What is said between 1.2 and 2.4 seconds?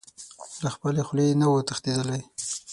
نه و تښتېدلی.